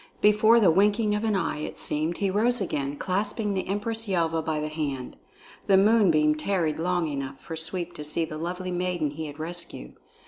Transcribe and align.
Before 0.19 0.59
the 0.59 0.71
winking 0.71 1.13
of 1.13 1.23
an 1.23 1.35
eye, 1.35 1.59
it 1.59 1.77
seemed, 1.77 2.17
he 2.17 2.31
rose 2.31 2.59
again, 2.59 2.97
clasping 2.97 3.53
the 3.53 3.67
Empress 3.67 4.07
Yelva 4.07 4.41
by 4.41 4.59
the 4.59 4.67
hand. 4.67 5.15
The 5.67 5.77
moonbeam 5.77 6.33
tarried 6.33 6.79
long 6.79 7.07
enough 7.07 7.39
for 7.39 7.55
Sweep 7.55 7.93
to 7.97 8.03
see 8.03 8.25
the 8.25 8.39
lovely 8.39 8.71
maiden 8.71 9.11
he 9.11 9.27
had 9.27 9.37
rescued. 9.37 9.93